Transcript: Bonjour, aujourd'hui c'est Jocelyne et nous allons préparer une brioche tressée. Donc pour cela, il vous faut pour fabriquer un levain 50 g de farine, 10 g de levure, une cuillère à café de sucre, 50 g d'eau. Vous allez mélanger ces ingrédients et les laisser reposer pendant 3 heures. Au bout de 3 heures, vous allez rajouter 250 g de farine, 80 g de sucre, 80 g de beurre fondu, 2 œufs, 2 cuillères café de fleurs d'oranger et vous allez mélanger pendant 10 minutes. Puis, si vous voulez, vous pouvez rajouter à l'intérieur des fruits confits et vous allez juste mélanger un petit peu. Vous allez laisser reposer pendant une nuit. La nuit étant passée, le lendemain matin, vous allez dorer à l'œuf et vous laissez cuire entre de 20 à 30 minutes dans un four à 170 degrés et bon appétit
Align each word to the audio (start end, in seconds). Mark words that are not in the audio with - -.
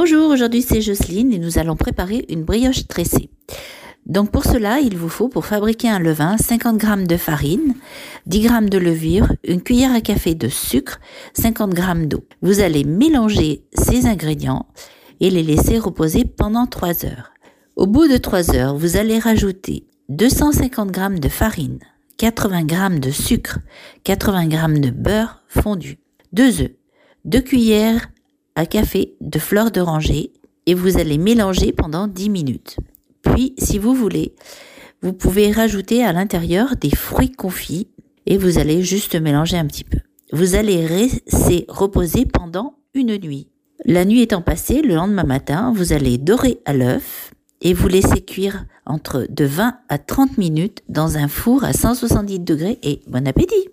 Bonjour, 0.00 0.30
aujourd'hui 0.30 0.62
c'est 0.62 0.80
Jocelyne 0.80 1.32
et 1.32 1.40
nous 1.40 1.58
allons 1.58 1.74
préparer 1.74 2.24
une 2.28 2.44
brioche 2.44 2.86
tressée. 2.86 3.30
Donc 4.06 4.30
pour 4.30 4.44
cela, 4.44 4.78
il 4.78 4.96
vous 4.96 5.08
faut 5.08 5.28
pour 5.28 5.44
fabriquer 5.44 5.88
un 5.88 5.98
levain 5.98 6.36
50 6.38 6.80
g 6.80 7.04
de 7.04 7.16
farine, 7.16 7.74
10 8.26 8.42
g 8.42 8.48
de 8.70 8.78
levure, 8.78 9.26
une 9.42 9.60
cuillère 9.60 9.92
à 9.92 10.00
café 10.00 10.36
de 10.36 10.46
sucre, 10.46 11.00
50 11.32 11.74
g 11.74 11.82
d'eau. 12.06 12.22
Vous 12.42 12.60
allez 12.60 12.84
mélanger 12.84 13.64
ces 13.72 14.06
ingrédients 14.06 14.66
et 15.18 15.30
les 15.30 15.42
laisser 15.42 15.78
reposer 15.78 16.24
pendant 16.24 16.68
3 16.68 17.04
heures. 17.04 17.32
Au 17.74 17.88
bout 17.88 18.06
de 18.06 18.18
3 18.18 18.54
heures, 18.54 18.76
vous 18.76 18.98
allez 18.98 19.18
rajouter 19.18 19.88
250 20.10 20.94
g 20.94 21.18
de 21.18 21.28
farine, 21.28 21.80
80 22.18 22.68
g 22.68 23.00
de 23.00 23.10
sucre, 23.10 23.58
80 24.04 24.48
g 24.48 24.80
de 24.80 24.90
beurre 24.90 25.42
fondu, 25.48 25.98
2 26.34 26.62
œufs, 26.62 26.70
2 27.24 27.40
cuillères 27.40 28.06
café 28.66 29.16
de 29.20 29.38
fleurs 29.38 29.70
d'oranger 29.70 30.32
et 30.66 30.74
vous 30.74 30.98
allez 30.98 31.18
mélanger 31.18 31.72
pendant 31.72 32.06
10 32.06 32.30
minutes. 32.30 32.76
Puis, 33.22 33.54
si 33.58 33.78
vous 33.78 33.94
voulez, 33.94 34.34
vous 35.02 35.12
pouvez 35.12 35.52
rajouter 35.52 36.04
à 36.04 36.12
l'intérieur 36.12 36.76
des 36.76 36.90
fruits 36.90 37.32
confits 37.32 37.88
et 38.26 38.36
vous 38.36 38.58
allez 38.58 38.82
juste 38.82 39.14
mélanger 39.14 39.56
un 39.56 39.66
petit 39.66 39.84
peu. 39.84 39.98
Vous 40.32 40.54
allez 40.54 40.86
laisser 40.86 41.64
reposer 41.68 42.26
pendant 42.26 42.74
une 42.94 43.16
nuit. 43.16 43.48
La 43.84 44.04
nuit 44.04 44.22
étant 44.22 44.42
passée, 44.42 44.82
le 44.82 44.94
lendemain 44.94 45.24
matin, 45.24 45.72
vous 45.74 45.92
allez 45.92 46.18
dorer 46.18 46.60
à 46.64 46.74
l'œuf 46.74 47.32
et 47.60 47.72
vous 47.72 47.88
laissez 47.88 48.20
cuire 48.20 48.66
entre 48.84 49.26
de 49.30 49.44
20 49.44 49.78
à 49.88 49.98
30 49.98 50.36
minutes 50.36 50.82
dans 50.88 51.16
un 51.16 51.28
four 51.28 51.64
à 51.64 51.72
170 51.72 52.40
degrés 52.40 52.78
et 52.82 53.00
bon 53.06 53.26
appétit 53.26 53.68